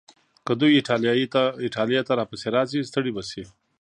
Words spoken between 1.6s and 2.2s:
ایټالیې ته